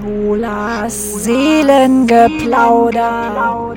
[0.00, 3.76] Schulas Seelengeplauder.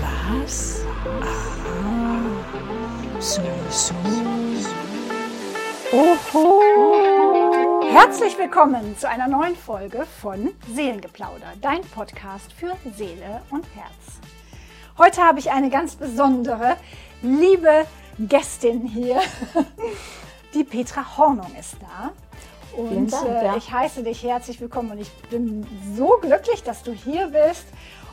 [0.00, 0.84] Was?
[1.20, 2.20] Aha.
[3.18, 3.94] So, so.
[5.92, 7.82] Oho.
[7.82, 14.20] Herzlich willkommen zu einer neuen Folge von Seelengeplauder, dein Podcast für Seele und Herz.
[14.98, 16.76] Heute habe ich eine ganz besondere,
[17.22, 17.86] liebe
[18.20, 19.20] Gästin hier.
[20.54, 22.12] Die Petra Hornung ist da.
[22.76, 23.56] Und Dank, äh, ja.
[23.56, 27.64] ich heiße dich herzlich willkommen und ich bin so glücklich, dass du hier bist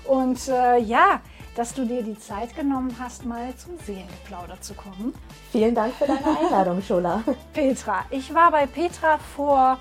[0.06, 1.22] und äh, ja,
[1.56, 5.14] dass du dir die Zeit genommen hast, mal zum Seelengeplauder zu kommen.
[5.52, 7.24] Vielen Dank für deine Einladung, Schola.
[7.54, 9.78] Petra, ich war bei Petra vor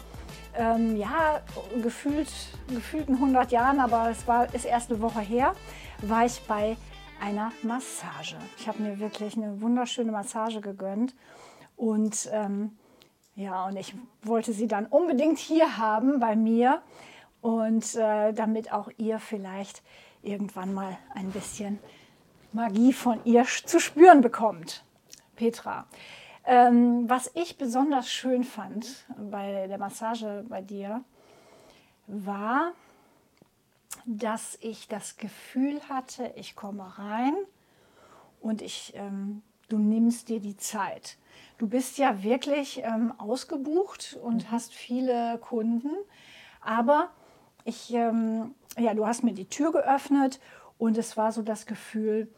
[0.54, 1.40] ähm, ja,
[1.82, 2.28] gefühlt,
[2.68, 5.54] gefühlten 100 Jahren, aber es war, ist erst eine Woche her,
[6.02, 6.76] war ich bei
[7.22, 8.36] einer Massage.
[8.58, 11.14] Ich habe mir wirklich eine wunderschöne Massage gegönnt
[11.80, 12.76] und ähm,
[13.36, 16.82] ja, und ich wollte sie dann unbedingt hier haben bei mir
[17.40, 19.82] und äh, damit auch ihr vielleicht
[20.22, 21.78] irgendwann mal ein bisschen
[22.52, 24.84] Magie von ihr zu spüren bekommt.
[25.36, 25.86] Petra,
[26.44, 31.02] ähm, was ich besonders schön fand bei der Massage bei dir,
[32.06, 32.72] war,
[34.04, 37.34] dass ich das Gefühl hatte, ich komme rein
[38.42, 41.16] und ich, ähm, du nimmst dir die Zeit.
[41.58, 45.90] Du bist ja wirklich ähm, ausgebucht und hast viele Kunden,
[46.60, 47.10] aber
[47.64, 50.40] ich, ähm, ja, du hast mir die Tür geöffnet
[50.78, 52.28] und es war so das Gefühl,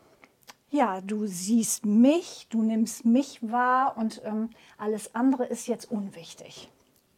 [0.70, 6.70] ja, du siehst mich, du nimmst mich wahr und ähm, alles andere ist jetzt unwichtig.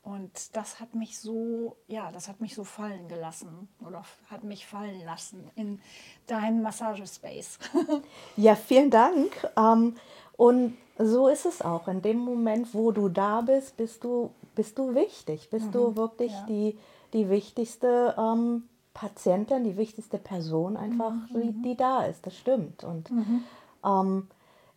[0.04, 4.66] Und das hat mich so, ja, das hat mich so fallen gelassen oder hat mich
[4.66, 5.80] fallen lassen in
[6.26, 7.58] deinen Massagespace.
[8.36, 9.32] Ja, vielen Dank.
[9.56, 9.96] Ähm,
[10.36, 11.88] und so ist es auch.
[11.88, 15.48] In dem Moment, wo du da bist, bist du, bist du wichtig.
[15.48, 16.46] Bist du wirklich ja.
[16.48, 16.78] die,
[17.14, 22.26] die wichtigste ähm, Patientin, die wichtigste Person einfach, die, die da ist.
[22.26, 22.84] Das stimmt.
[22.84, 23.10] Und
[23.84, 24.28] ähm,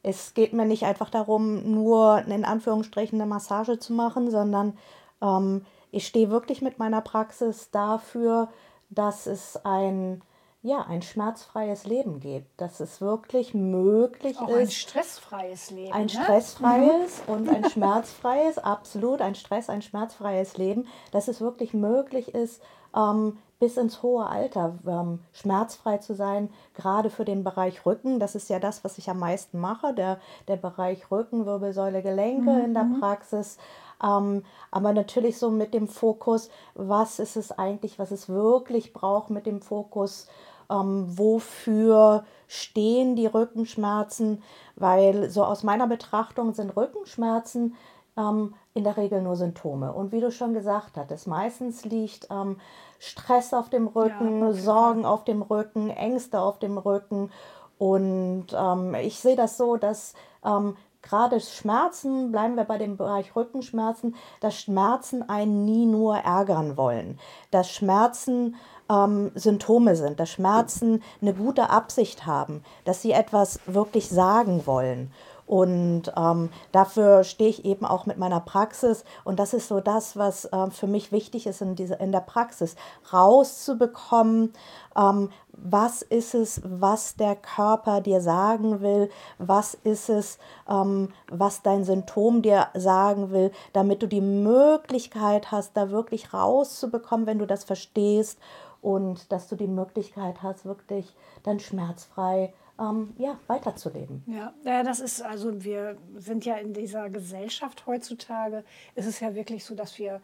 [0.03, 4.77] es geht mir nicht einfach darum, nur in Anführungsstrichen eine Massage zu machen, sondern
[5.21, 8.49] ähm, ich stehe wirklich mit meiner Praxis dafür,
[8.89, 10.21] dass es ein,
[10.61, 15.93] ja, ein schmerzfreies Leben gibt, dass es wirklich möglich Auch ein ist, stressfreies Leben.
[15.93, 16.09] ein ne?
[16.09, 22.61] stressfreies und ein schmerzfreies, absolut ein stress-, ein schmerzfreies Leben, dass es wirklich möglich ist,
[22.97, 28.19] ähm, bis ins hohe Alter ähm, schmerzfrei zu sein, gerade für den Bereich Rücken.
[28.19, 32.59] Das ist ja das, was ich am meisten mache, der, der Bereich Rücken, Wirbelsäule, Gelenke
[32.59, 33.57] in der Praxis.
[34.03, 39.31] Ähm, aber natürlich so mit dem Fokus, was ist es eigentlich, was es wirklich braucht,
[39.31, 40.27] mit dem Fokus,
[40.69, 44.43] ähm, wofür stehen die Rückenschmerzen,
[44.75, 47.75] weil so aus meiner Betrachtung sind Rückenschmerzen
[48.17, 49.93] ähm, in der Regel nur Symptome.
[49.93, 52.59] Und wie du schon gesagt hattest, meistens liegt ähm,
[52.99, 57.31] Stress auf dem Rücken, auf jeden Sorgen auf dem Rücken, Ängste auf dem Rücken.
[57.77, 60.13] Und ähm, ich sehe das so, dass
[60.43, 66.77] ähm, gerade Schmerzen, bleiben wir bei dem Bereich Rückenschmerzen, dass Schmerzen einen nie nur ärgern
[66.77, 67.19] wollen.
[67.51, 68.55] Dass Schmerzen
[68.89, 75.11] ähm, Symptome sind, dass Schmerzen eine gute Absicht haben, dass sie etwas wirklich sagen wollen.
[75.47, 79.05] Und ähm, dafür stehe ich eben auch mit meiner Praxis.
[79.23, 82.19] Und das ist so das, was äh, für mich wichtig ist in, diese, in der
[82.19, 82.75] Praxis,
[83.13, 84.51] rauszubekommen,
[84.97, 89.09] ähm, was ist es, was der Körper dir sagen will,
[89.39, 90.37] was ist es,
[90.69, 97.25] ähm, was dein Symptom dir sagen will, damit du die Möglichkeit hast, da wirklich rauszubekommen,
[97.25, 98.37] wenn du das verstehst.
[98.81, 104.23] Und dass du die Möglichkeit hast, wirklich dann schmerzfrei ähm, ja, weiterzuleben.
[104.27, 108.63] Ja, das ist also, wir sind ja in dieser Gesellschaft heutzutage,
[108.95, 110.21] ist es ja wirklich so, dass wir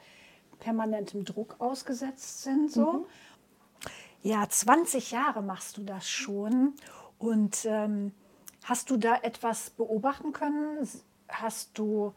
[0.60, 2.72] permanentem Druck ausgesetzt sind.
[2.72, 3.06] So.
[4.22, 6.74] Ja, 20 Jahre machst du das schon.
[7.20, 8.14] Und ähm,
[8.64, 10.88] hast du da etwas beobachten können?
[11.28, 12.14] Hast du,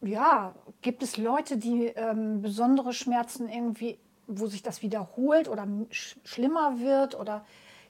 [0.00, 6.16] ja, gibt es Leute, die ähm, besondere Schmerzen irgendwie, wo sich das wiederholt oder sch
[6.24, 7.18] schlimmer wird?
[7.18, 7.44] Oder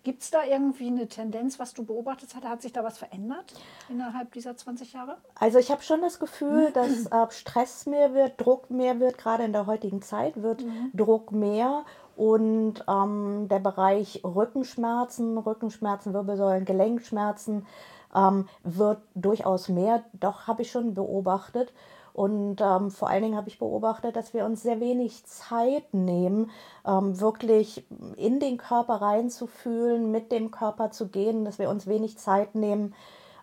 [0.05, 2.45] gibt es da irgendwie eine Tendenz, was du beobachtet hast?
[2.45, 3.55] Hat sich da was verändert
[3.89, 5.17] innerhalb dieser 20 Jahre?
[5.35, 9.45] Also ich habe schon das Gefühl, dass äh, Stress mehr wird, Druck mehr wird, gerade
[9.45, 11.85] in der heutigen Zeit wird Druck mehr
[12.17, 17.67] und ähm, der Bereich Rückenschmerzen, Rückenschmerzen, Wirbelsäulen, Gelenkschmerzen
[18.15, 20.05] ähm, wird durchaus mehr.
[20.13, 21.73] Doch habe ich schon beobachtet.
[22.15, 26.51] Und ähm, vor allen Dingen habe ich beobachtet, dass wir uns sehr wenig Zeit nehmen,
[26.87, 27.85] ähm, wirklich
[28.17, 32.95] in den Körper reinzufühlen, mit dem Körper zu gehen, dass wir uns wenig Zeit nehmen,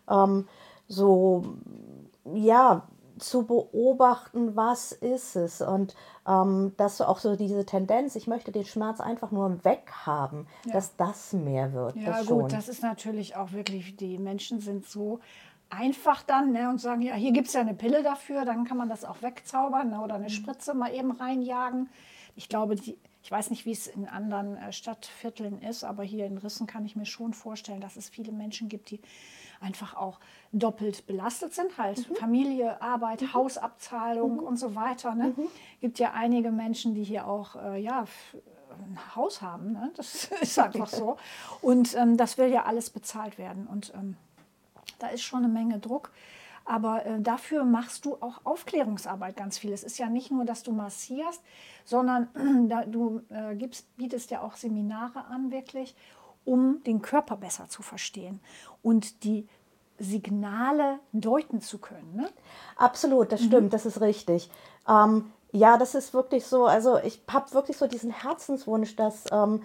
[0.10, 0.48] ähm,
[0.88, 1.44] so
[2.34, 2.84] ja
[3.20, 5.96] zu beobachten, was ist es und
[6.28, 10.74] ähm, dass so auch so diese Tendenz, ich möchte den Schmerz einfach nur weghaben, Ja.
[10.74, 11.98] dass das mehr wird.
[11.98, 15.20] Ja, das gut, das ist natürlich auch wirklich, die Menschen sind so
[15.72, 18.78] einfach dann ne, und sagen, ja, hier gibt es ja eine Pille dafür, dann kann
[18.78, 21.90] man das auch wegzaubern ne, oder eine Spritze mal eben reinjagen.
[22.36, 26.26] Ich glaube, die, ich weiß nicht, wie es in anderen äh, Stadtvierteln ist, aber hier
[26.26, 29.00] in Rissen kann ich mir schon vorstellen, dass es viele Menschen gibt, die
[29.62, 30.20] einfach auch
[30.52, 35.16] doppelt belastet sind, halt Familie, Arbeit, Hausabzahlung und so weiter.
[35.16, 35.34] Ne?
[35.80, 38.06] Gibt ja einige Menschen, die hier auch äh, ja,
[38.72, 39.74] ein Haus haben.
[39.74, 39.92] Ne?
[39.96, 41.18] Das ist einfach so.
[41.62, 43.68] Und ähm, das will ja alles bezahlt werden.
[43.68, 44.18] Und ähm,
[45.02, 46.12] da ist schon eine Menge Druck.
[46.64, 49.74] Aber äh, dafür machst du auch Aufklärungsarbeit ganz viel.
[49.74, 51.42] Es ist ja nicht nur, dass du massierst,
[51.86, 52.30] sondern
[52.70, 55.96] da, du äh, gibst, bietest ja auch Seminare an, wirklich,
[56.46, 58.40] um den Körper besser zu verstehen
[58.84, 59.48] und die
[59.98, 62.16] Signale deuten zu können.
[62.16, 62.30] Ne?
[62.76, 63.30] Absolut, Mhm.
[63.30, 64.50] das stimmt, das ist richtig.
[64.88, 69.62] Ähm, ja, das ist wirklich so, also ich habe wirklich so diesen Herzenswunsch, dass, ähm,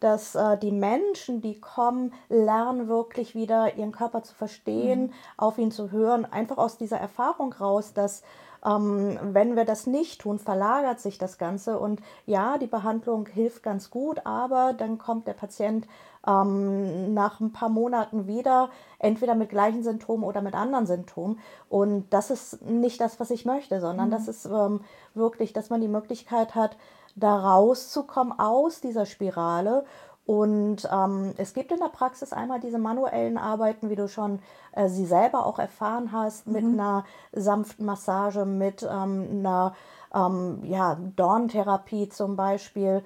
[0.00, 5.12] dass äh, die Menschen, die kommen, lernen wirklich wieder ihren Körper zu verstehen, Mhm.
[5.36, 8.22] auf ihn zu hören, einfach aus dieser Erfahrung raus, dass
[8.66, 11.78] ähm, wenn wir das nicht tun, verlagert sich das Ganze.
[11.78, 15.86] Und ja, die Behandlung hilft ganz gut, aber dann kommt der Patient
[16.26, 21.38] ähm, nach ein paar Monaten wieder, entweder mit gleichen Symptomen oder mit anderen Symptomen.
[21.68, 24.80] Und das ist nicht das, was ich möchte, sondern das ist ähm,
[25.14, 26.76] wirklich, dass man die Möglichkeit hat,
[27.18, 29.84] da rauszukommen aus dieser Spirale.
[30.26, 34.40] Und ähm, es gibt in der Praxis einmal diese manuellen Arbeiten, wie du schon
[34.72, 39.74] äh, sie selber auch erfahren hast, mit einer sanften Massage, mit ähm, einer
[40.14, 43.02] ähm, ja, Dorntherapie zum Beispiel.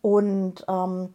[0.00, 1.14] Und ähm,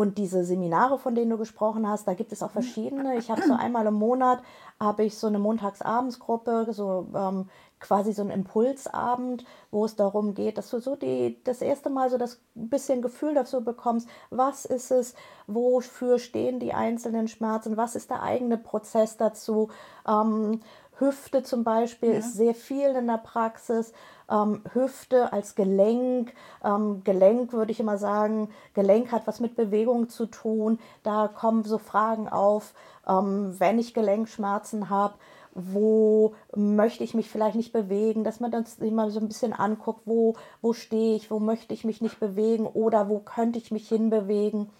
[0.00, 3.18] und diese Seminare, von denen du gesprochen hast, da gibt es auch verschiedene.
[3.18, 4.42] Ich habe so einmal im Monat
[4.80, 7.50] habe ich so eine Montagsabendsgruppe, so ähm,
[7.80, 12.08] quasi so einen Impulsabend, wo es darum geht, dass du so die, das erste Mal
[12.08, 15.14] so das bisschen Gefühl dafür bekommst, was ist es,
[15.46, 19.68] wofür stehen die einzelnen Schmerzen, was ist der eigene Prozess dazu.
[20.08, 20.60] Ähm,
[20.98, 23.92] Hüfte zum Beispiel ist sehr viel in der Praxis.
[24.30, 26.32] Ähm, Hüfte als Gelenk.
[26.64, 30.78] Ähm, Gelenk würde ich immer sagen, Gelenk hat was mit Bewegung zu tun.
[31.02, 32.74] Da kommen so Fragen auf,
[33.08, 35.14] ähm, wenn ich Gelenkschmerzen habe,
[35.54, 40.02] wo möchte ich mich vielleicht nicht bewegen, dass man das immer so ein bisschen anguckt,
[40.04, 43.88] wo, wo stehe ich, wo möchte ich mich nicht bewegen oder wo könnte ich mich
[43.88, 44.70] hinbewegen.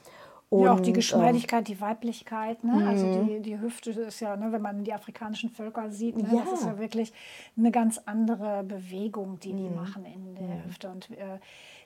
[0.50, 2.88] Ja, auch die Und, ähm, Geschmeidigkeit, die Weiblichkeit, ne?
[2.88, 6.43] also die, die Hüfte ist ja, ne, wenn man die afrikanischen Völker sieht, ne, Ja.
[6.43, 7.12] das ist ja wirklich
[7.56, 10.91] eine ganz andere Bewegung, die die machen in der Hüfte.
[10.91, 11.38] Und äh,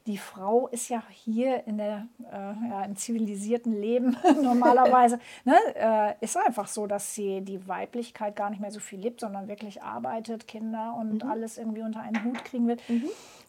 [0.07, 6.15] die Frau ist ja hier in der, äh, ja, im zivilisierten Leben normalerweise, ne, äh,
[6.25, 9.83] ist einfach so, dass sie die Weiblichkeit gar nicht mehr so viel lebt, sondern wirklich
[9.83, 12.79] arbeitet, Kinder und alles irgendwie unter einen Hut kriegen will.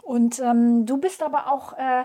[0.04, 1.72] Und ähm, du bist aber auch...
[1.78, 2.04] Äh,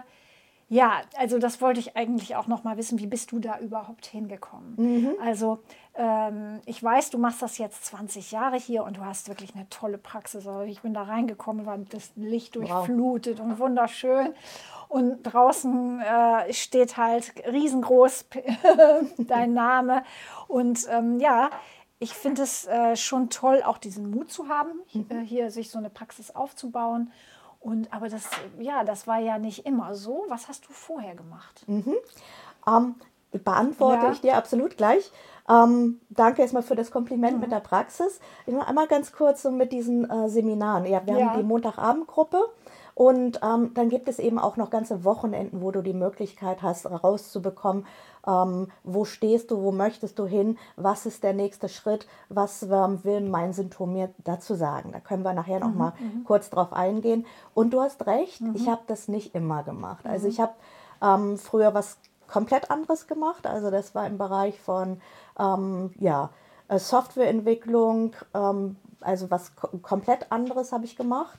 [0.70, 3.00] ja, also das wollte ich eigentlich auch noch mal wissen.
[3.00, 4.74] Wie bist du da überhaupt hingekommen?
[5.20, 5.58] Also
[5.96, 9.68] ähm, ich weiß, du machst das jetzt 20 Jahre hier und du hast wirklich eine
[9.68, 10.46] tolle Praxis.
[10.46, 14.32] Also ich bin da reingekommen, war das Licht durchflutet und wunderschön.
[14.86, 18.26] Und draußen äh, steht halt riesengroß
[19.18, 20.04] dein Name.
[20.46, 21.50] Und ähm, ja,
[21.98, 25.78] ich finde es äh, schon toll, auch diesen Mut zu haben, äh, hier sich so
[25.78, 27.10] eine Praxis aufzubauen.
[27.60, 30.24] Und aber das, ja, das war ja nicht immer so.
[30.28, 31.64] Was hast du vorher gemacht?
[32.66, 32.94] Ähm,
[33.32, 34.12] beantworte Ja.
[34.12, 35.12] ich dir absolut gleich.
[35.50, 37.40] Ähm, danke erstmal für das Kompliment Mhm.
[37.40, 38.20] mit der Praxis.
[38.46, 40.84] Ich mache einmal ganz kurz so mit diesen äh, Seminaren.
[40.86, 41.26] Ja, wir Ja.
[41.30, 42.38] haben die Montagabendgruppe
[42.94, 46.86] und ähm, dann gibt es eben auch noch ganze Wochenenden, wo du die Möglichkeit hast,
[46.86, 47.86] rauszubekommen,
[48.26, 53.02] ähm, wo stehst du, wo möchtest du hin, was ist der nächste Schritt, was ähm,
[53.02, 54.92] will mein Symptom mir dazu sagen.
[54.92, 55.94] Da können wir nachher noch mal
[56.26, 57.24] kurz drauf eingehen.
[57.54, 60.06] Und du hast recht, ich habe das nicht immer gemacht.
[60.06, 60.52] Also ich habe
[61.02, 61.96] ähm, früher was
[62.30, 63.46] komplett anderes gemacht.
[63.46, 65.00] Also das war im Bereich von
[65.38, 66.30] ähm, ja,
[66.68, 71.38] äh, Softwareentwicklung, ähm, also was ko komplett anderes habe ich gemacht.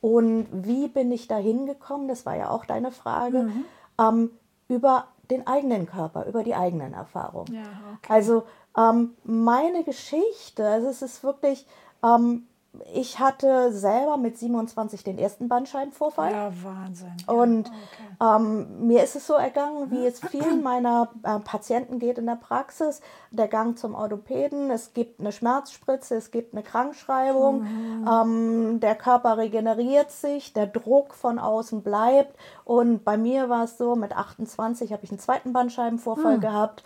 [0.00, 2.08] Und wie bin ich da hingekommen?
[2.08, 3.50] Das war ja auch deine Frage.
[3.98, 4.30] Ähm,
[4.68, 7.54] über den eigenen Körper, über die eigenen Erfahrungen.
[7.54, 7.62] Ja,
[7.96, 8.12] okay.
[8.12, 8.44] Also
[8.76, 11.66] ähm, meine Geschichte, also es ist wirklich,
[12.02, 12.46] ähm,
[12.92, 16.30] ich hatte selber mit 27 den ersten Bandscheibenvorfall.
[16.30, 17.12] Ja, Wahnsinn.
[17.26, 18.36] Ja, Und okay.
[18.36, 22.36] ähm, mir ist es so ergangen, wie es vielen meiner äh, Patienten geht in der
[22.36, 23.00] Praxis.
[23.32, 27.66] Der Gang zum Orthopäden, es gibt eine Schmerzspritze, es gibt eine Krankschreibung,
[28.08, 32.36] ähm, der Körper regeneriert sich, der Druck von außen bleibt.
[32.64, 36.84] Und bei mir war es so, mit 28 habe ich einen zweiten Bandscheibenvorfall gehabt.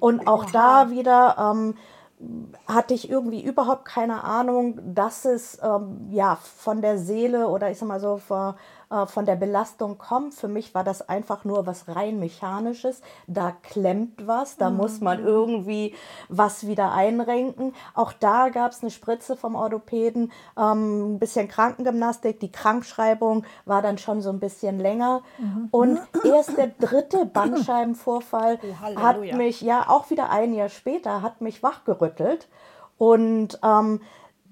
[0.00, 1.74] Und auch da wieder ähm,
[2.66, 7.78] hatte ich irgendwie überhaupt keine Ahnung, dass es ähm, ja von der Seele oder ich
[7.78, 8.54] sag mal so von,
[8.90, 10.34] äh, von der Belastung kommt.
[10.34, 13.02] Für mich war das einfach nur was rein mechanisches.
[13.26, 14.76] Da klemmt was, da mhm.
[14.78, 15.94] muss man irgendwie
[16.28, 17.74] was wieder einrenken.
[17.94, 22.40] Auch da gab es eine Spritze vom Orthopäden, ähm, ein bisschen Krankengymnastik.
[22.40, 25.22] Die Krankschreibung war dann schon so ein bisschen länger.
[25.36, 25.68] Mhm.
[25.70, 31.40] Und erst der dritte Bandscheibenvorfall oh, hat mich, ja auch wieder ein Jahr später, hat
[31.40, 32.48] mich wachgerüttelt.
[32.96, 34.00] Und ähm,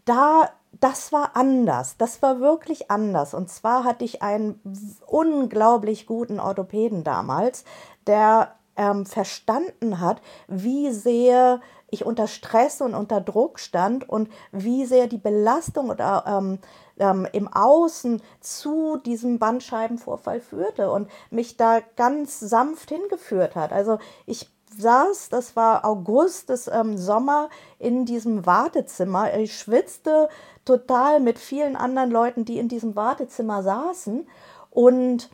[0.05, 1.97] da das war anders.
[1.97, 3.35] Das war wirklich anders.
[3.35, 4.61] Und zwar hatte ich einen
[5.06, 7.64] unglaublich guten Orthopäden damals,
[8.06, 14.85] der ähm, verstanden hat, wie sehr ich unter Stress und unter Druck stand und wie
[14.87, 16.59] sehr die Belastung oder, ähm,
[16.99, 23.73] ähm, im Außen zu diesem Bandscheibenvorfall führte und mich da ganz sanft hingeführt hat.
[23.73, 29.35] Also ich saß, das war August, das ähm, Sommer, in diesem Wartezimmer.
[29.37, 30.28] Ich schwitzte
[30.64, 34.26] total mit vielen anderen Leuten, die in diesem Wartezimmer saßen
[34.71, 35.30] und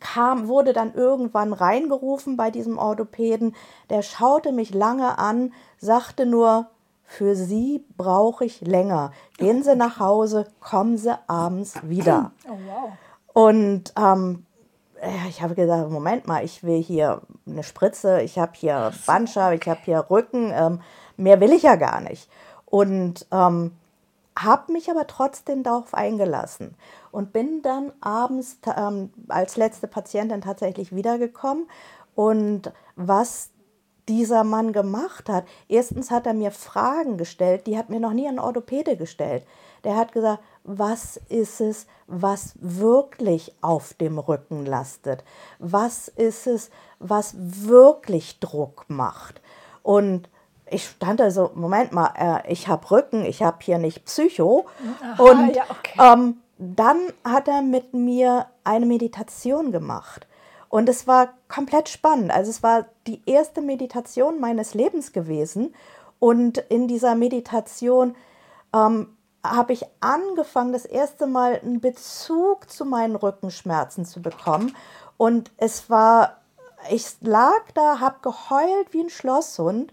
[0.00, 3.54] kam, wurde dann irgendwann reingerufen bei diesem Orthopäden.
[3.90, 6.68] Der schaute mich lange an, sagte nur,
[7.04, 9.12] für Sie brauche ich länger.
[9.36, 12.32] Gehen Sie nach Hause, kommen Sie abends wieder.
[12.48, 12.92] Oh, wow.
[13.34, 14.46] Und ähm,
[15.28, 19.68] ich habe gesagt, Moment mal, ich will hier eine Spritze, ich habe hier Bandscheibe, ich
[19.68, 20.80] habe hier Rücken, ähm,
[21.16, 22.28] mehr will ich ja gar nicht.
[22.66, 23.72] Und ähm,
[24.36, 26.74] habe mich aber trotzdem darauf eingelassen
[27.12, 31.68] und bin dann abends ähm, als letzte Patientin tatsächlich wiedergekommen.
[32.14, 33.50] Und was
[34.08, 38.28] dieser Mann gemacht hat, erstens hat er mir Fragen gestellt, die hat mir noch nie
[38.28, 39.44] ein Orthopäde gestellt.
[39.84, 45.24] Der hat gesagt, was ist es, was wirklich auf dem Rücken lastet?
[45.58, 49.40] Was ist es, was wirklich Druck macht?
[49.82, 50.28] Und
[50.70, 54.66] ich stand da so, Moment mal, äh, ich habe Rücken, ich habe hier nicht Psycho.
[55.02, 56.00] Aha, und ja, okay.
[56.00, 60.26] ähm, dann hat er mit mir eine Meditation gemacht.
[60.68, 62.32] Und es war komplett spannend.
[62.32, 65.74] Also es war die erste Meditation meines Lebens gewesen.
[66.18, 68.16] Und in dieser Meditation
[68.74, 69.13] ähm,
[69.44, 74.74] habe ich angefangen, das erste Mal einen Bezug zu meinen Rückenschmerzen zu bekommen.
[75.16, 76.38] Und es war,
[76.90, 79.92] ich lag da, habe geheult wie ein Schlosshund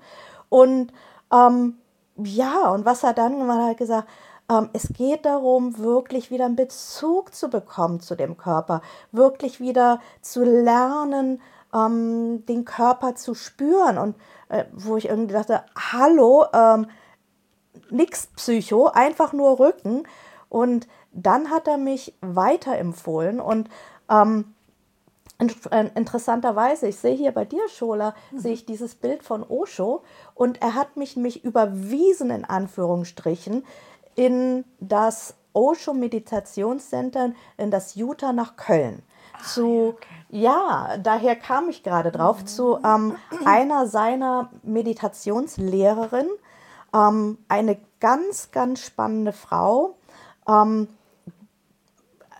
[0.49, 0.91] und
[1.31, 1.77] ähm,
[2.17, 4.07] ja, und was er dann gemacht hat, gesagt,
[4.49, 8.81] ähm, es geht darum, wirklich wieder einen Bezug zu bekommen zu dem Körper,
[9.11, 11.41] wirklich wieder zu lernen,
[11.73, 13.97] ähm, den Körper zu spüren.
[13.97, 14.15] Und
[14.49, 16.87] äh, wo ich irgendwie dachte, hallo, ähm,
[17.89, 20.03] nix Psycho, einfach nur Rücken.
[20.49, 23.69] Und dann hat er mich weiterempfohlen und
[24.09, 24.53] ähm,
[25.71, 28.39] äh, interessanterweise, ich sehe hier bei dir, Schola, mhm.
[28.39, 30.03] sehe ich dieses Bild von Osho
[30.35, 33.65] und er hat mich, mich überwiesen, in Anführungsstrichen,
[34.15, 39.01] in das Osho Meditationscenter, in das Utah nach Köln.
[39.33, 39.95] Ah, zu,
[40.29, 40.91] ja, okay.
[40.93, 42.47] ja, daher kam ich gerade drauf, mhm.
[42.47, 46.31] zu ähm, einer seiner Meditationslehrerinnen,
[46.93, 49.95] ähm, eine ganz, ganz spannende Frau,
[50.47, 50.87] ähm,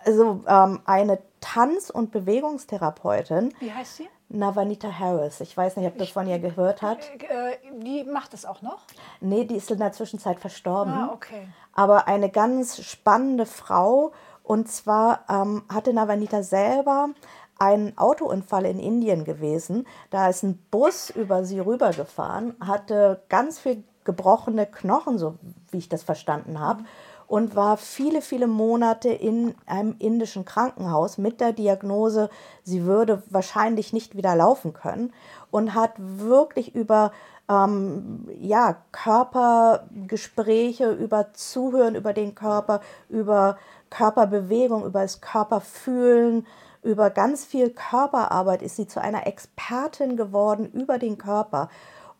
[0.04, 3.54] also ähm, eine Tanz- und Bewegungstherapeutin.
[3.60, 4.08] Wie heißt sie?
[4.28, 5.40] Navanita Harris.
[5.40, 7.10] Ich weiß nicht, ob das von ihr gehört hat.
[7.20, 8.78] Äh, die macht es auch noch?
[9.20, 10.92] Nee, die ist in der Zwischenzeit verstorben.
[10.92, 11.48] Ah, okay.
[11.74, 14.12] Aber eine ganz spannende Frau.
[14.42, 17.10] Und zwar ähm, hatte Navanita selber
[17.58, 19.86] einen Autounfall in Indien gewesen.
[20.10, 25.34] Da ist ein Bus über sie rübergefahren, hatte ganz viel gebrochene Knochen, so
[25.70, 26.84] wie ich das verstanden habe.
[27.26, 32.28] Und war viele, viele Monate in einem indischen Krankenhaus mit der Diagnose,
[32.62, 35.14] sie würde wahrscheinlich nicht wieder laufen können
[35.50, 37.12] und hat wirklich über
[37.48, 43.56] ähm, ja, Körpergespräche, über Zuhören über den Körper, über
[43.90, 46.46] Körperbewegung, über das Körperfühlen,
[46.82, 51.68] über ganz viel Körperarbeit ist sie zu einer Expertin geworden über den Körper.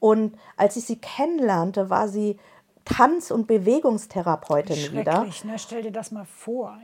[0.02, 2.36] Und als ich sie kennenlernte, war sie
[2.84, 5.28] Tanz- und Bewegungstherapeutin wieder.
[5.44, 5.58] Ne?
[5.60, 6.76] Stell dir das mal vor.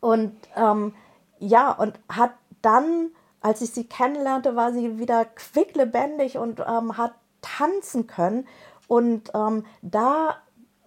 [0.00, 0.92] Und ähm,
[1.38, 3.08] ja, und hat dann,
[3.40, 8.46] als ich sie kennenlernte, war sie wieder quicklebendig und ähm, hat tanzen können.
[8.86, 10.36] Und ähm, da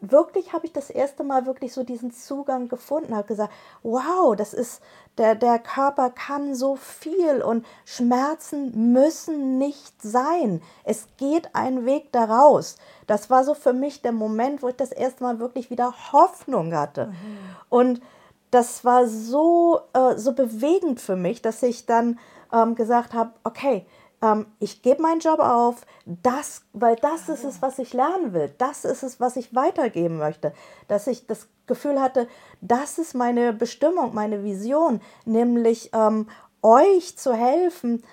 [0.01, 3.53] wirklich habe ich das erste Mal wirklich so diesen Zugang gefunden, habe gesagt,
[3.84, 4.81] wow, das ist,
[5.17, 10.62] der, der Körper kann so viel und Schmerzen müssen nicht sein.
[10.84, 12.77] Es geht ein Weg daraus.
[13.08, 16.74] Das war so für mich der Moment, wo ich das erste Mal wirklich wieder Hoffnung
[16.74, 17.08] hatte.
[17.08, 17.38] Mhm.
[17.70, 18.01] Und
[18.50, 22.20] das war so, äh, so bewegend für mich, dass ich dann
[22.51, 23.86] ähm, gesagt habe, okay,
[24.22, 28.54] ähm, ich gebe meinen Job auf, das, weil das ist es, was ich lernen will.
[28.58, 30.54] Das ist es, was ich weitergeben möchte.
[30.88, 32.28] Dass ich das Gefühl hatte,
[32.62, 36.28] das ist meine Bestimmung, meine Vision, nämlich ähm,
[36.62, 38.04] euch zu helfen,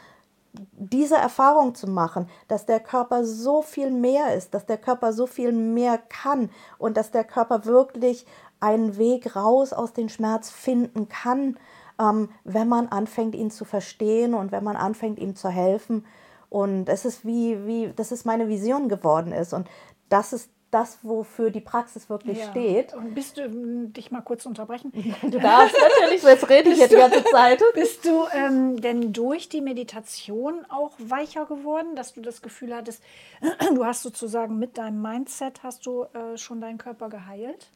[0.72, 5.26] diese Erfahrung zu machen, dass der Körper so viel mehr ist, dass der Körper so
[5.26, 8.26] viel mehr kann und dass der Körper wirklich
[8.60, 11.58] einen Weg raus aus dem Schmerz finden kann,
[12.00, 16.06] ähm, wenn man anfängt, ihn zu verstehen und wenn man anfängt, ihm zu helfen.
[16.50, 19.52] Und es ist wie, wie, das ist meine Vision geworden ist.
[19.52, 19.68] Und
[20.08, 22.50] das ist das, wofür die Praxis wirklich ja.
[22.50, 22.92] steht.
[22.92, 24.92] Und bist du, hm, dich mal kurz unterbrechen?
[25.22, 27.62] Du darfst natürlich, jetzt rede ich jetzt die ganze Zeit.
[27.74, 33.02] Bist du ähm, denn durch die Meditation auch weicher geworden, dass du das Gefühl hattest,
[33.74, 37.70] du hast sozusagen mit deinem Mindset, hast du äh, schon deinen Körper geheilt?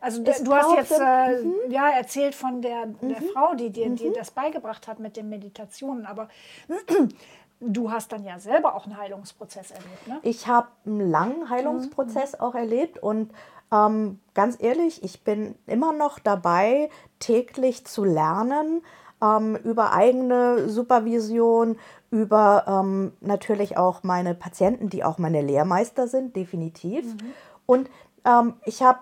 [0.00, 1.70] Also es du hast jetzt äh, mhm.
[1.70, 3.28] ja, erzählt von der, der mhm.
[3.32, 4.14] Frau, die dir mhm.
[4.14, 6.28] das beigebracht hat mit den Meditationen, aber
[7.60, 10.08] du hast dann ja selber auch einen Heilungsprozess erlebt.
[10.08, 10.18] Ne?
[10.22, 12.40] Ich habe einen langen Heilungsprozess mhm.
[12.40, 13.32] auch erlebt und
[13.72, 18.82] ähm, ganz ehrlich, ich bin immer noch dabei, täglich zu lernen
[19.22, 21.78] ähm, über eigene Supervision,
[22.10, 27.04] über ähm, natürlich auch meine Patienten, die auch meine Lehrmeister sind, definitiv.
[27.04, 27.32] Mhm.
[27.66, 27.90] Und
[28.24, 28.98] ähm, ich habe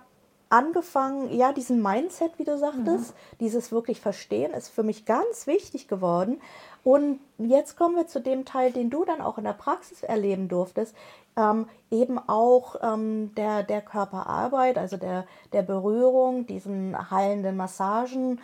[0.50, 3.38] angefangen, ja, diesen Mindset, wie du sagtest, mhm.
[3.40, 6.40] dieses wirklich Verstehen ist für mich ganz wichtig geworden.
[6.84, 10.48] Und jetzt kommen wir zu dem Teil, den du dann auch in der Praxis erleben
[10.48, 10.94] durftest,
[11.36, 18.40] ähm, eben auch ähm, der, der Körperarbeit, also der, der Berührung, diesen heilenden Massagen,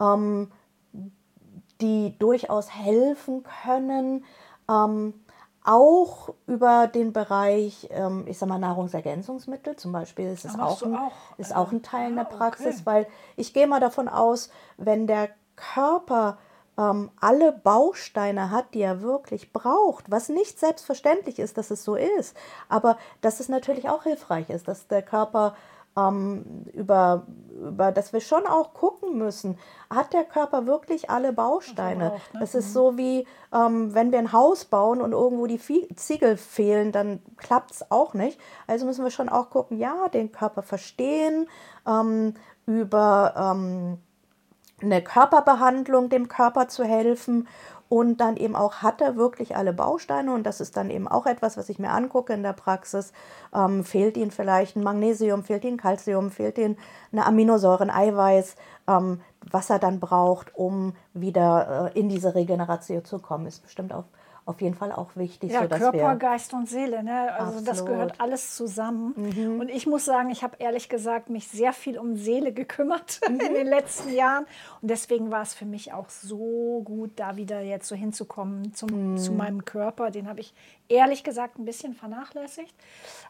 [0.00, 0.50] ähm,
[1.80, 4.24] die durchaus helfen können,
[4.68, 5.14] ähm,
[5.68, 10.96] auch über den Bereich, ähm, ich sag mal, Nahrungsergänzungsmittel zum Beispiel, ist es auch ein,
[10.96, 12.86] auch, ist auch ein Teil äh, der Praxis, okay.
[12.86, 13.06] weil
[13.36, 14.48] ich gehe mal davon aus,
[14.78, 16.38] wenn der Körper
[16.78, 21.96] ähm, alle Bausteine hat, die er wirklich braucht, was nicht selbstverständlich ist, dass es so
[21.96, 22.34] ist,
[22.70, 25.54] aber dass es natürlich auch hilfreich ist, dass der Körper
[25.98, 29.58] ähm, über, über dass wir schon auch gucken müssen,
[29.90, 32.12] hat der Körper wirklich alle Bausteine?
[32.12, 32.40] Auch, ne?
[32.40, 32.72] Das ist mhm.
[32.72, 35.60] so wie, ähm, wenn wir ein Haus bauen und irgendwo die
[35.96, 38.38] Ziegel fehlen, dann klappt es auch nicht.
[38.66, 41.48] Also müssen wir schon auch gucken, ja, den Körper verstehen,
[41.86, 42.34] ähm,
[42.66, 43.98] über ähm,
[44.80, 47.48] eine Körperbehandlung dem Körper zu helfen
[47.88, 51.26] und dann eben auch, hat er wirklich alle Bausteine und das ist dann eben auch
[51.26, 53.12] etwas, was ich mir angucke in der Praxis.
[53.54, 56.76] Ähm, fehlt ihnen vielleicht ein Magnesium, fehlt ihnen Calcium, fehlt ihnen
[57.12, 58.56] eine Aminosäure, ein Eiweiß,
[58.88, 59.20] ähm,
[59.50, 64.04] was er dann braucht, um wieder äh, in diese Regeneration zu kommen, ist bestimmt auch
[64.48, 65.52] auf jeden Fall auch wichtig.
[65.52, 67.02] Ja, Körper, Geist und Seele.
[67.02, 67.32] Ne?
[67.34, 67.68] Also Absolut.
[67.68, 69.12] das gehört alles zusammen.
[69.14, 69.60] Mhm.
[69.60, 73.40] Und ich muss sagen, ich habe ehrlich gesagt mich sehr viel um Seele gekümmert mhm.
[73.46, 74.46] in den letzten Jahren.
[74.80, 79.12] Und deswegen war es für mich auch so gut, da wieder jetzt so hinzukommen zum,
[79.12, 79.18] mhm.
[79.18, 80.10] zu meinem Körper.
[80.10, 80.54] Den habe ich
[80.88, 82.74] ehrlich gesagt ein bisschen vernachlässigt.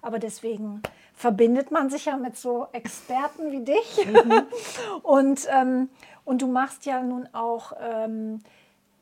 [0.02, 0.82] Aber deswegen
[1.14, 4.06] verbindet man sich ja mit so Experten wie dich.
[4.06, 4.42] Mhm.
[5.02, 5.88] und, ähm,
[6.24, 7.72] und du machst ja nun auch...
[7.80, 8.40] Ähm,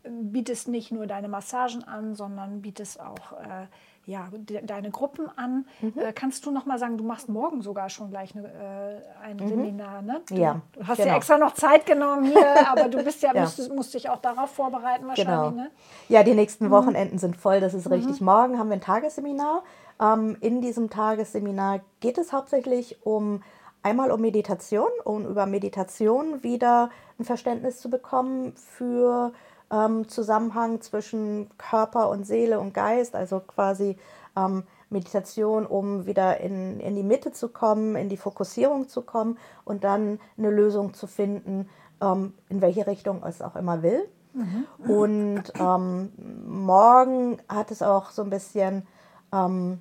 [0.09, 3.67] bietest nicht nur deine Massagen an, sondern bietest auch äh,
[4.07, 5.67] ja, de deine Gruppen an.
[5.81, 5.93] Mhm.
[5.97, 9.37] Äh, kannst du noch mal sagen, du machst morgen sogar schon gleich eine, äh, ein
[9.37, 9.49] mhm.
[9.49, 10.21] Seminar, ne?
[10.29, 10.61] Du, ja.
[10.73, 11.11] Du hast genau.
[11.11, 13.43] ja extra noch Zeit genommen hier, aber du bist ja, ja.
[13.43, 15.51] Musst, musst, dich auch darauf vorbereiten wahrscheinlich, genau.
[15.51, 15.71] ne?
[16.09, 16.71] Ja, die nächsten mhm.
[16.71, 18.21] Wochenenden sind voll, das ist richtig.
[18.21, 18.27] Mhm.
[18.27, 19.65] Morgen haben wir ein Tagesseminar.
[20.01, 23.43] Ähm, in diesem Tagesseminar geht es hauptsächlich um
[23.83, 29.33] einmal um Meditation, um über Meditation wieder ein Verständnis zu bekommen für
[29.71, 33.97] ähm, Zusammenhang zwischen Körper und Seele und Geist, also quasi
[34.37, 39.39] ähm, Meditation, um wieder in, in die Mitte zu kommen, in die Fokussierung zu kommen
[39.65, 41.69] und dann eine Lösung zu finden,
[42.01, 44.09] ähm, in welche Richtung es auch immer will.
[44.33, 44.91] Mhm.
[44.91, 46.13] Und ähm,
[46.47, 48.87] morgen hat es auch so ein bisschen
[49.33, 49.81] ähm,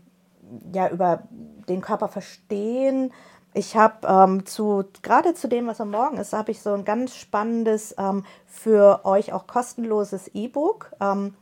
[0.73, 1.23] ja, über
[1.67, 3.11] den Körper verstehen,
[3.55, 6.83] ich habe ähm, zu, gerade zu dem, was am Morgen ist, habe ich so ein
[6.83, 10.91] ganz spannendes, ähm, für euch auch kostenloses E-Book.
[10.99, 11.33] Ähm,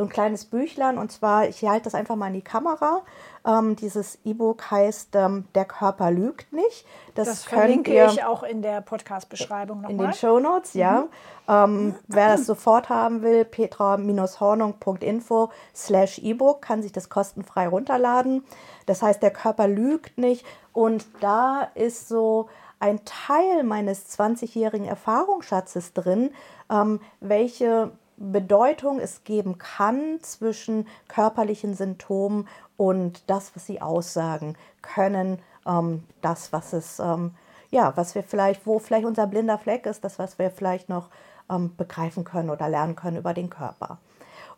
[0.00, 3.02] so ein kleines Büchlein und zwar, ich halte das einfach mal in die Kamera.
[3.46, 6.86] Ähm, dieses E-Book heißt ähm, Der Körper lügt nicht.
[7.14, 9.90] Das, das verlinke ihr ich auch in der Podcast-Beschreibung nochmal.
[9.90, 11.06] In den Show Notes, ja.
[11.46, 11.48] Mhm.
[11.48, 18.42] Ähm, wer das sofort haben will, petra-hornung.info slash E-Book kann sich das kostenfrei runterladen.
[18.86, 25.92] Das heißt, der Körper lügt nicht und da ist so ein Teil meines 20-jährigen Erfahrungsschatzes
[25.92, 26.30] drin,
[26.70, 35.38] ähm, welche Bedeutung es geben kann zwischen körperlichen Symptomen und das, was sie aussagen können,
[35.66, 37.34] ähm, das, was es, ähm,
[37.70, 41.08] ja, was wir vielleicht, wo vielleicht unser blinder Fleck ist, das, was wir vielleicht noch
[41.50, 43.98] ähm, begreifen können oder lernen können über den Körper.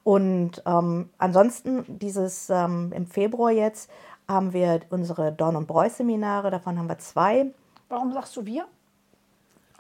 [0.03, 3.89] Und ähm, ansonsten dieses ähm, im Februar jetzt
[4.27, 7.53] haben wir unsere Dorn und Breu Seminare, davon haben wir zwei.
[7.89, 8.67] Warum sagst du wir?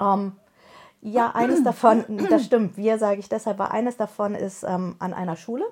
[0.00, 0.36] Ähm,
[1.02, 5.12] ja, eines davon, das stimmt, wir sage ich deshalb, weil eines davon ist ähm, an
[5.12, 5.64] einer Schule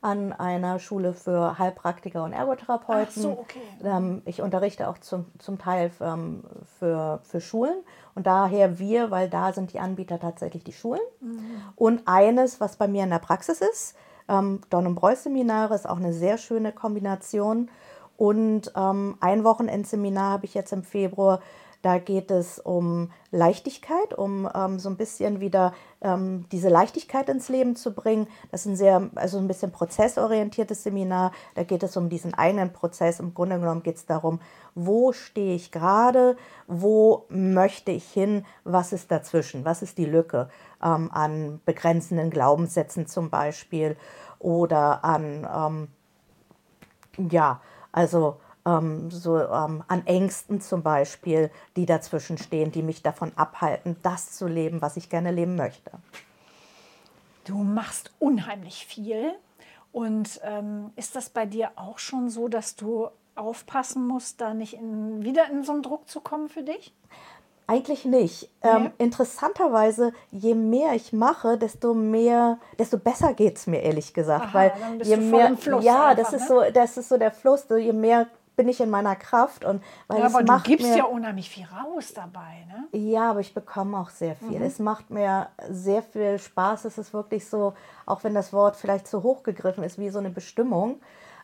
[0.00, 3.14] an einer Schule für Heilpraktiker und Ergotherapeuten.
[3.16, 3.60] Ach so, okay.
[3.82, 6.44] Ähm, ich unterrichte auch zum, zum Teil ähm,
[6.78, 7.76] für, für Schulen
[8.14, 11.00] und daher wir, weil da sind die Anbieter tatsächlich die Schulen.
[11.76, 13.96] Und eines, was bei mir in der Praxis ist,
[14.28, 17.68] ähm, Don- und Breu-Seminare ist auch eine sehr schöne Kombination.
[18.16, 21.40] Und ähm, ein Wochenendseminar habe ich jetzt im Februar.
[21.80, 27.48] Da geht es um Leichtigkeit, um ähm, so ein bisschen wieder ähm, diese Leichtigkeit ins
[27.48, 28.26] Leben zu bringen.
[28.50, 31.30] Das ist ein sehr, also ein bisschen prozessorientiertes Seminar.
[31.54, 33.20] Da geht es um diesen eigenen Prozess.
[33.20, 34.40] Im Grunde genommen geht es darum,
[34.74, 36.36] wo stehe ich gerade,
[36.66, 40.50] wo möchte ich hin, was ist dazwischen, was ist die Lücke
[40.82, 43.96] ähm, an begrenzenden Glaubenssätzen zum Beispiel
[44.40, 45.46] oder an,
[47.18, 47.60] ähm, ja,
[47.92, 53.96] also ähm, so ähm, an Ängsten zum Beispiel, die dazwischen stehen, die mich davon abhalten,
[54.02, 55.90] das zu leben, was ich gerne leben möchte.
[57.44, 59.32] Du machst unheimlich viel.
[59.90, 64.74] Und ähm, ist das bei dir auch schon so, dass du aufpassen musst, da nicht
[64.74, 66.92] in, wieder in so einen Druck zu kommen für dich?
[67.66, 68.50] Eigentlich nicht.
[68.62, 68.90] Ähm, Nee.
[68.98, 74.46] interessanterweise, je mehr ich mache, desto mehr, desto besser geht es mir, ehrlich gesagt.
[74.46, 76.64] Aha, weil je mehr, im Fluss ja, einfach, das ist ne?
[76.66, 77.66] so, das ist so der Fluss.
[77.68, 78.26] So, je mehr
[78.58, 81.48] bin ich in meiner Kraft und weil Ja, es aber du gibst mir, ja unheimlich
[81.48, 82.66] viel raus dabei.
[82.66, 82.88] Ne?
[82.98, 84.48] Ja, aber ich bekomme auch sehr Mhm.
[84.48, 84.62] viel.
[84.62, 86.84] Es macht mir sehr viel Spaß.
[86.84, 90.18] Es ist wirklich so, auch wenn das Wort vielleicht zu hoch gegriffen ist, wie so
[90.18, 91.00] eine Bestimmung.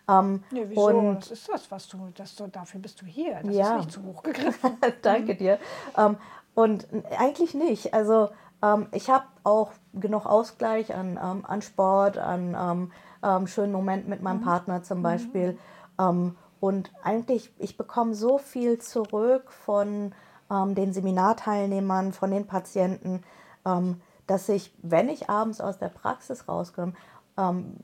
[0.09, 0.83] Ähm, Nee, wieso?
[0.89, 3.39] Und das ist das, was du, das dafür bist du hier.
[3.45, 3.71] Das Ja.
[3.71, 4.77] ist nicht zu hoch gegriffen.
[5.03, 5.61] Danke dir.
[5.97, 6.17] Ähm,
[6.57, 7.95] und eigentlich nicht.
[7.95, 13.73] Also ähm, ich habe auch genug Ausgleich an, ähm, an Sport, an ähm, ähm, schönen
[13.73, 15.57] Momenten mit meinem Partner zum Beispiel.
[15.97, 20.15] Ähm, und eigentlich, ich bekomme so viel zurück von
[20.51, 23.23] ähm, den Seminarteilnehmern, von den Patienten,
[23.67, 26.95] ähm, dass ich, wenn ich abends aus der Praxis rauskomme,
[27.37, 27.77] ähm,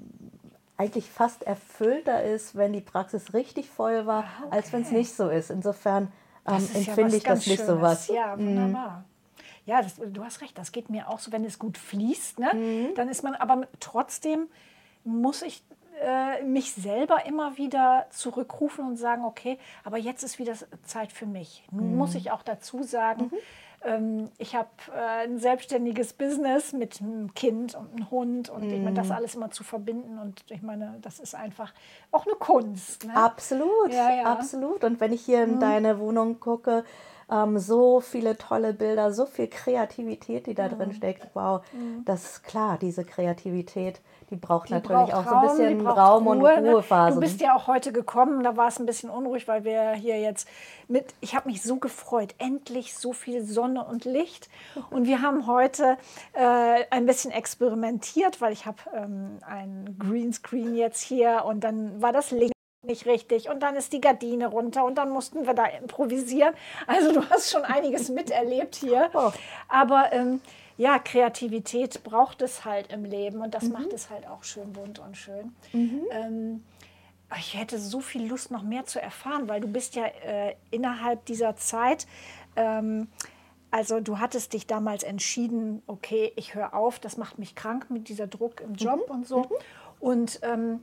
[0.78, 4.96] eigentlich fast erfüllter ist, wenn die Praxis richtig voll war, als wenn es okay.
[4.96, 5.50] nicht so ist.
[5.50, 6.10] Insofern
[6.48, 8.08] ähm, ist ja empfinde was ich das nicht so was.
[8.08, 9.04] Ja, wunderbar.
[9.66, 12.54] Ja, das, du hast recht, das geht mir auch so, wenn es gut fließt, ne?
[12.54, 12.94] Mhm.
[12.94, 14.48] dann ist man, aber trotzdem
[15.04, 15.62] muss ich
[16.00, 21.26] äh, mich selber immer wieder zurückrufen und sagen, okay, aber jetzt ist wieder Zeit für
[21.26, 21.64] mich.
[21.70, 21.96] Nun Mhm.
[21.98, 23.30] muss ich auch dazu sagen,
[23.82, 28.78] ähm, ich habe äh, ein selbstständiges Business mit einem Kind und einem Hund und ich
[28.78, 28.94] meine, Mhm.
[28.94, 31.72] das alles immer zu verbinden und ich meine, das ist einfach
[32.12, 33.04] auch eine Kunst.
[33.06, 33.16] Ne?
[33.16, 34.22] Absolut, Ja, ja.
[34.24, 34.84] absolut.
[34.84, 36.84] Und wenn ich hier in deine Wohnung gucke,
[37.30, 40.76] ähm, so viele tolle Bilder, so viel Kreativität, die da Mhm.
[40.76, 41.28] drin steckt.
[41.34, 41.62] Wow,
[42.04, 46.26] das ist klar, diese Kreativität, die braucht Die natürlich braucht auch so ein bisschen Raum
[46.26, 46.72] und Ruhe, ne?
[46.72, 47.14] Ruhephasen.
[47.14, 50.20] Du bist ja auch heute gekommen, da war es ein bisschen unruhig, weil wir hier
[50.20, 50.48] jetzt
[50.88, 54.48] mit, ich habe mich so gefreut, endlich so viel Sonne und Licht.
[54.90, 55.96] Und wir haben heute
[56.32, 62.12] äh, ein bisschen experimentiert, weil ich habe ähm, ein Greenscreen jetzt hier und dann war
[62.12, 65.66] das Licht nicht richtig und dann ist die Gardine runter und dann mussten wir da
[65.66, 66.54] improvisieren.
[66.86, 69.10] Also du hast schon einiges miterlebt hier.
[69.12, 69.32] Oh.
[69.68, 70.40] Aber ähm,
[70.76, 74.98] ja, Kreativität braucht es halt im Leben und das macht es halt auch schön bunt
[74.98, 75.54] und schön.
[76.10, 76.64] Ähm,
[77.38, 81.26] ich hätte so viel Lust, noch mehr zu erfahren, weil du bist ja äh, innerhalb
[81.26, 82.06] dieser Zeit,
[82.56, 83.08] ähm,
[83.70, 88.08] also du hattest dich damals entschieden, okay, ich höre auf, das macht mich krank mit
[88.08, 89.48] dieser Druck im Job und so.
[90.00, 90.80] Und ähm,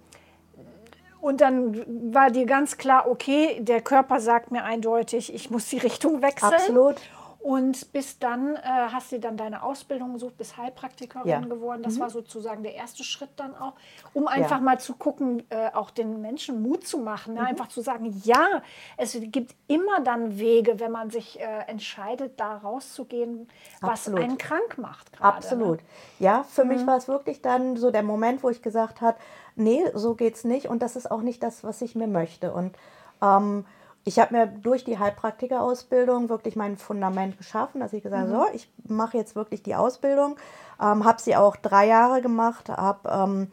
[1.22, 5.80] und dann war dir ganz klar, okay, der Körper sagt mir eindeutig, ich muss die
[5.80, 6.54] Richtung wechseln.
[6.54, 6.96] Absolut.
[7.40, 8.60] Und bis dann äh,
[8.92, 11.40] hast du dann deine Ausbildung gesucht, bist Heilpraktikerin Ja.
[11.40, 11.50] Mhm.
[11.50, 11.82] geworden.
[11.84, 13.74] Das war sozusagen der erste Schritt dann auch,
[14.14, 17.36] um einfach mal zu gucken, äh, auch den Menschen Mut zu machen.
[17.36, 17.40] Mhm.
[17.40, 17.46] Ne?
[17.48, 18.62] Einfach zu sagen, ja,
[18.98, 23.48] es gibt immer dann Wege, wenn man sich äh, entscheidet, da rauszugehen,
[23.80, 24.20] was Absolut.
[24.20, 25.14] einen krank macht.
[25.14, 25.78] gerade, Absolut.
[25.78, 25.86] Ne?
[26.20, 29.18] Ja, für mich war es wirklich dann so der Moment, wo ich gesagt habe,
[29.58, 32.54] nee, so geht's nicht und das ist auch nicht das, was ich mir möchte.
[32.54, 32.76] Und
[33.22, 33.66] ähm,
[34.04, 38.56] ich habe mir durch die Heilpraktikerausbildung wirklich mein Fundament geschaffen, dass ich gesagt habe, so,
[38.56, 40.38] ich mache jetzt wirklich die Ausbildung,
[40.82, 43.52] ähm, habe sie auch drei Jahre gemacht, habe ähm,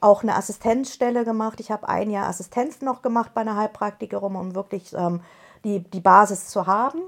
[0.00, 1.60] auch eine Assistenzstelle gemacht.
[1.60, 5.20] Ich habe ein Jahr Assistenz noch gemacht bei einer Heilpraktikerin, um wirklich ähm,
[5.64, 7.02] die, die Basis zu haben.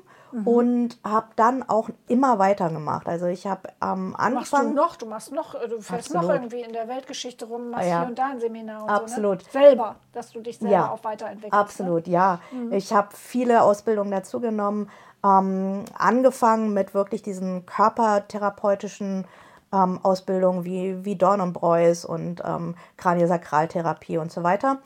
[0.44, 3.06] Und habe dann auch immer weitergemacht.
[3.06, 4.74] Also ich habe am Machst du Anfang...
[4.74, 6.42] noch, du machst noch, äh, du fährst noch Absolut.
[6.42, 8.00] irgendwie in der Weltgeschichte rum, machst Ja.
[8.00, 9.42] hier und da ein Seminar und Absolut.
[9.42, 9.58] so.
[9.58, 9.64] Ne?
[9.66, 11.54] Selber, dass du dich selber Ja, auch weiterentwickelst.
[11.54, 12.40] Absolut, ja.
[12.70, 14.90] Ich habe viele Ausbildungen dazu genommen,
[15.24, 19.26] ähm, angefangen mit wirklich diesen körpertherapeutischen
[19.72, 24.78] ähm, Ausbildungen wie, wie Dorn und Breuß und ähm, Kraniosakraltherapie und so weiter.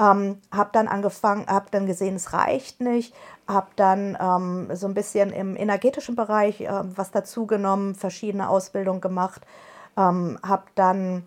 [0.00, 3.14] Ähm, habe dann angefangen, habe dann gesehen, es reicht nicht,
[3.46, 9.42] habe dann ähm, so ein bisschen im energetischen Bereich äh, was dazugenommen, verschiedene Ausbildungen gemacht,
[9.98, 11.26] ähm, habe dann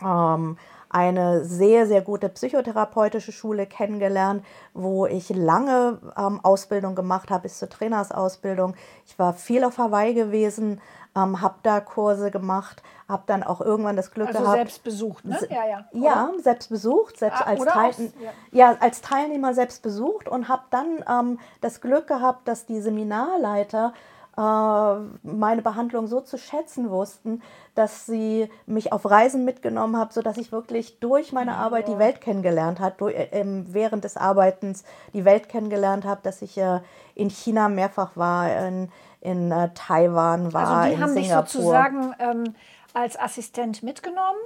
[0.00, 0.56] ähm,
[0.92, 7.58] eine sehr, sehr gute psychotherapeutische Schule kennengelernt, wo ich lange ähm, Ausbildung gemacht habe, bis
[7.58, 8.74] zur Trainersausbildung.
[9.06, 10.80] Ich war viel auf Hawaii gewesen,
[11.16, 14.56] ähm, habe da Kurse gemacht, habe dann auch irgendwann das Glück also gehabt.
[14.56, 15.38] selbst besucht, ne?
[15.50, 15.84] Ja, ja.
[15.92, 16.02] Oder?
[16.02, 18.30] Ja, selbst besucht, selbst ah, als, Teil, aus, ja.
[18.50, 18.76] ja.
[18.80, 23.92] als Teilnehmer selbst besucht und habe dann ähm, das Glück gehabt, dass die Seminarleiter
[24.34, 27.42] meine Behandlung so zu schätzen wussten,
[27.74, 32.22] dass sie mich auf Reisen mitgenommen haben, sodass ich wirklich durch meine Arbeit die Welt
[32.22, 36.80] kennengelernt habe, äh, während des Arbeitens die Welt kennengelernt habe, dass ich äh,
[37.14, 38.88] in China mehrfach war, in,
[39.20, 41.42] in Taiwan war, also die in haben Singapur.
[41.42, 42.54] Dich sozusagen ähm,
[42.94, 44.40] als Assistent mitgenommen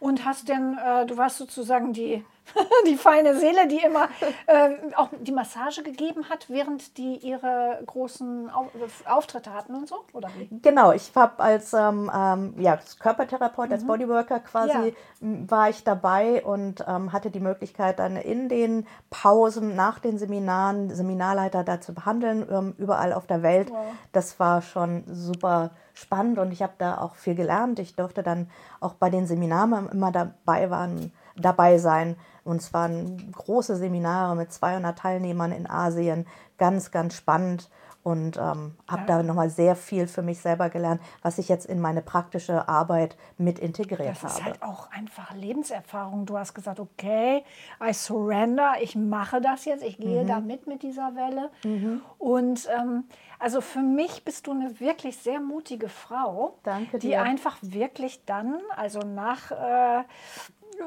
[0.00, 2.24] und hast denn, äh, du warst sozusagen die
[2.86, 4.08] die feine Seele, die immer
[4.46, 8.68] äh, auch die Massage gegeben hat, während die ihre großen Au
[9.06, 10.48] Auftritte hatten und so, oder wie?
[10.62, 13.72] Genau, ich habe als ähm, ähm, ja, Körpertherapeut, mhm.
[13.72, 15.50] als Bodyworker quasi, ja.
[15.50, 20.94] war ich dabei und ähm, hatte die Möglichkeit dann in den Pausen nach den Seminaren
[20.94, 23.70] Seminarleiter da zu behandeln, ähm, überall auf der Welt.
[23.70, 23.86] Wow.
[24.12, 27.78] Das war schon super spannend und ich habe da auch viel gelernt.
[27.78, 28.48] Ich durfte dann
[28.80, 32.16] auch bei den Seminaren immer dabei waren, dabei sein.
[32.44, 37.68] Und es waren große Seminare mit 200 Teilnehmern in Asien, ganz, ganz spannend
[38.08, 39.06] und ähm, habe ja.
[39.06, 43.18] da nochmal sehr viel für mich selber gelernt, was ich jetzt in meine praktische Arbeit
[43.36, 44.18] mit integriert habe.
[44.22, 46.24] Das ist halt auch einfach Lebenserfahrung.
[46.24, 47.44] Du hast gesagt, okay,
[47.86, 50.26] I surrender, ich mache das jetzt, ich gehe mhm.
[50.26, 51.50] da mit mit dieser Welle.
[51.64, 52.00] Mhm.
[52.18, 53.04] Und ähm,
[53.38, 56.54] also für mich bist du eine wirklich sehr mutige Frau,
[56.94, 60.04] die einfach wirklich dann, also nach äh,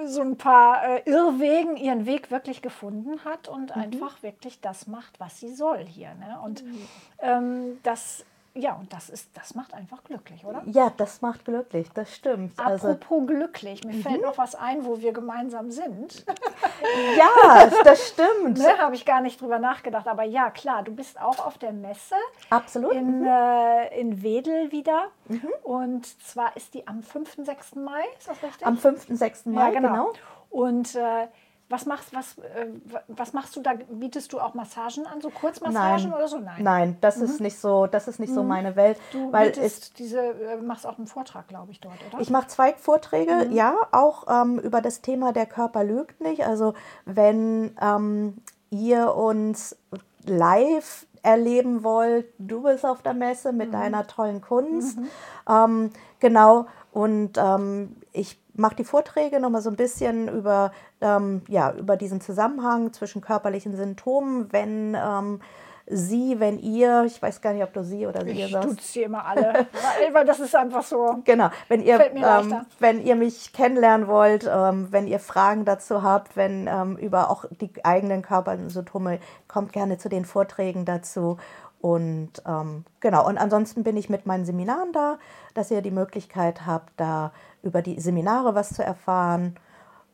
[0.06, 3.82] so ein paar äh, Irrwegen ihren Weg wirklich gefunden hat und mhm.
[3.82, 6.13] einfach wirklich das macht, was sie soll hier.
[6.15, 6.39] Ne?
[6.43, 6.88] Und mhm.
[7.19, 10.62] ähm, das ja, und das ist, das macht einfach glücklich, oder?
[10.66, 12.60] Ja, das macht glücklich, das stimmt.
[12.60, 14.02] Also Apropos also, glücklich, mir mhm.
[14.02, 16.26] fällt noch was ein, wo wir gemeinsam sind.
[17.18, 18.58] ja, das stimmt.
[18.58, 20.08] ne, Habe ich gar nicht drüber nachgedacht.
[20.08, 22.16] Aber ja, klar, du bist auch auf der Messe.
[22.50, 22.92] Absolut.
[22.94, 23.28] In, mhm.
[23.28, 25.08] äh, in Wedel wieder.
[25.30, 25.50] Mhm.
[25.64, 27.38] Und zwar ist die am 5.
[27.46, 27.76] 6.
[27.76, 28.68] Mai, ist das richtig?
[28.68, 29.08] Am 5.
[29.10, 29.46] 6.
[29.46, 29.90] Mai, ja, genau.
[29.90, 30.14] genau.
[30.50, 31.28] Und äh,
[31.72, 32.68] was machst, was, äh,
[33.08, 33.74] was machst du da?
[33.90, 36.38] Bietest du auch Massagen an, so Kurzmassagen nein, oder so?
[36.38, 36.64] Nein.
[36.64, 37.24] Nein, das mhm.
[37.24, 38.36] ist nicht so, das ist nicht mhm.
[38.36, 38.98] so meine Welt.
[39.12, 42.22] Du weil ist diese, äh, machst auch einen Vortrag, glaube ich, dort, oder?
[42.22, 43.54] Ich mache zwei Vorträge, mhm.
[43.54, 46.46] ja, auch ähm, über das Thema Der Körper lügt nicht.
[46.46, 46.74] Also
[47.06, 48.38] wenn ähm,
[48.70, 49.78] ihr uns
[50.26, 53.74] live erleben wollt, du bist auf der Messe mit mhm.
[53.74, 55.00] deiner tollen Kunst.
[55.00, 55.08] Mhm.
[55.50, 56.68] Ähm, genau.
[56.92, 62.22] Und ähm, ich mache die Vorträge nochmal so ein bisschen über, ähm, ja, über diesen
[62.22, 65.42] Zusammenhang zwischen körperlichen Symptomen, wenn ähm,
[65.88, 68.80] sie, wenn ihr, ich weiß gar nicht, ob du sie oder sie ich sagst.
[68.80, 69.68] Ich sie immer alle,
[70.14, 71.18] weil das ist einfach so.
[71.26, 76.36] Genau, wenn ihr, ähm, wenn ihr mich kennenlernen wollt, ähm, wenn ihr Fragen dazu habt,
[76.38, 81.38] wenn ähm, über auch die eigenen Körpersymptome, kommt gerne zu den Vorträgen dazu.
[81.82, 85.18] Und ähm, genau, und ansonsten bin ich mit meinen Seminaren da,
[85.56, 87.32] dass ihr die Möglichkeit habt, da
[87.64, 89.56] über die Seminare was zu erfahren.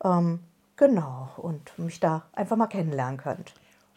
[0.02, 0.40] Ähm,
[0.78, 3.52] genau, und mich da einfach mal kennenlernen könnt.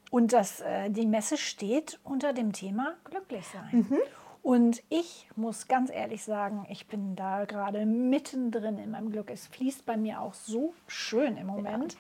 [0.10, 3.88] Und das, äh, die Messe steht unter dem Thema glücklich sein.
[3.90, 3.98] Mhm.
[4.44, 9.30] Und ich muss ganz ehrlich sagen, ich bin da gerade mittendrin in meinem Glück.
[9.30, 11.94] Es fließt bei mir auch so schön im Moment.
[11.94, 12.00] Ja.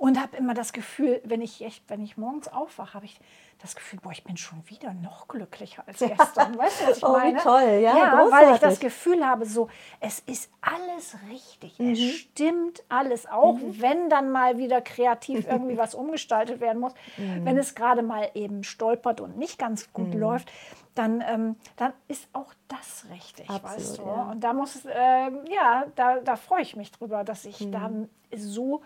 [0.00, 3.20] Und habe immer das Gefühl, wenn ich, echt, wenn ich morgens aufwache, habe ich
[3.60, 6.56] das Gefühl, boah, ich bin schon wieder noch glücklicher als gestern.
[6.56, 7.36] Weißt du, was ich oh, meine?
[7.36, 9.68] Wie toll, ja, ja weil ich das Gefühl habe, so,
[10.00, 11.78] es ist alles richtig.
[11.78, 11.90] Mhm.
[11.90, 13.82] Es stimmt alles, auch mhm.
[13.82, 16.94] wenn dann mal wieder kreativ irgendwie was umgestaltet werden muss.
[17.18, 17.44] Mhm.
[17.44, 20.20] Wenn es gerade mal eben stolpert und nicht ganz gut mhm.
[20.20, 20.50] läuft,
[20.94, 24.02] dann, ähm, dann ist auch das richtig, Absolut, weißt du.
[24.02, 24.30] Ja.
[24.30, 28.08] Und da muss, äh, ja, da, da freue ich mich drüber, dass ich da mhm.
[28.34, 28.80] so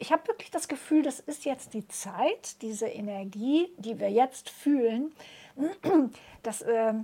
[0.00, 4.48] ich habe wirklich das Gefühl, das ist jetzt die Zeit, diese Energie, die wir jetzt
[4.48, 5.12] fühlen,
[6.42, 6.94] dass, äh,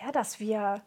[0.00, 0.82] ja, dass wir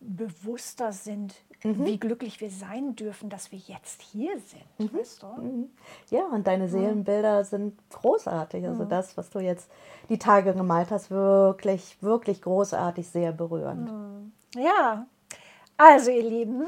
[0.00, 1.84] bewusster sind, mhm.
[1.84, 4.92] wie glücklich wir sein dürfen, dass wir jetzt hier sind.
[4.92, 4.98] Mhm.
[4.98, 5.26] Weißt du?
[5.26, 5.70] Mhm.
[6.10, 8.66] Ja, und deine Seelenbilder sind großartig.
[8.66, 9.70] Also das, was du jetzt
[10.08, 13.90] die Tage gemalt hast, wirklich, wirklich großartig, sehr berührend.
[13.90, 14.32] Mhm.
[14.56, 15.06] Ja,
[15.76, 16.66] also ihr Lieben,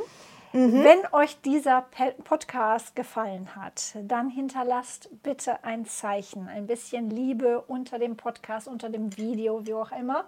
[0.55, 0.85] Mhm.
[0.85, 1.85] Wenn euch dieser
[2.23, 8.88] Podcast gefallen hat, dann hinterlasst bitte ein Zeichen, ein bisschen Liebe unter dem Podcast, unter
[8.88, 10.27] dem Video, wie auch immer.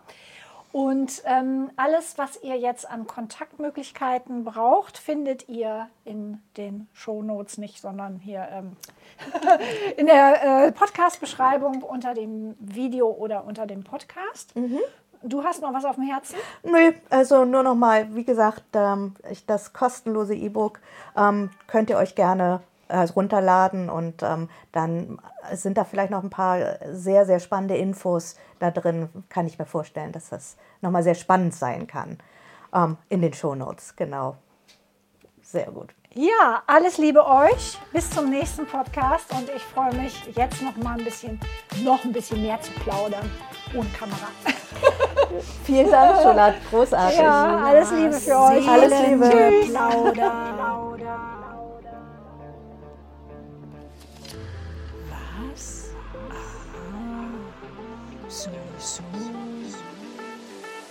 [0.73, 7.81] Und ähm, alles, was ihr jetzt an Kontaktmöglichkeiten braucht, findet ihr in den Shownotes nicht,
[7.81, 8.77] sondern hier ähm,
[9.97, 14.55] in der äh, Podcast-Beschreibung unter dem Video oder unter dem Podcast.
[15.22, 16.37] Du hast noch was auf dem Herzen?
[16.62, 19.14] Nö, also nur noch mal, wie gesagt, ähm,
[19.46, 20.81] das kostenlose E-Book
[21.16, 25.18] ähm, könnt ihr euch gerne äh, runterladen und ähm, dann
[25.52, 26.59] sind da vielleicht noch ein paar
[26.92, 29.09] sehr, sehr spannende Infos da drin.
[29.29, 32.18] Kann ich mir vorstellen, dass das nochmal sehr spannend sein kann.
[33.09, 34.37] In den Shownotes, genau.
[35.40, 35.94] Sehr gut.
[36.18, 37.79] Ja, alles Liebe euch.
[37.92, 41.38] Bis zum nächsten Podcast und ich freue mich jetzt noch mal ein bisschen,
[41.85, 43.31] noch ein bisschen mehr zu plaudern
[43.74, 44.29] ohne Kamera.
[45.64, 46.55] Vielen Dank, Scholat.
[46.70, 47.18] Großartig.
[47.18, 48.68] Ja, alles Liebe für euch.
[48.68, 49.31] Alles Liebe.
[55.11, 55.90] Was?
[56.31, 57.29] Aha.
[58.29, 59.02] So, so.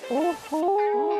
[0.10, 1.15] Oho.